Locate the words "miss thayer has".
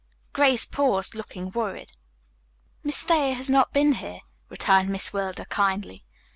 2.83-3.51